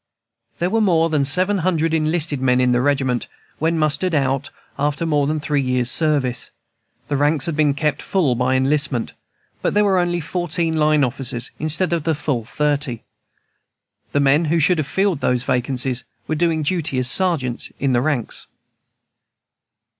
[0.57, 3.27] There were more than seven hundred enlisted men in the regiment,
[3.59, 6.49] when mustered out after more than three years' service.
[7.07, 9.13] The ranks had been kept full by enlistment,
[9.61, 13.03] but there were only fourteen line officers instead of the full thirty.
[14.11, 18.01] The men who should have filled those vacancies were doing duty as sergeants in the
[18.01, 18.47] ranks.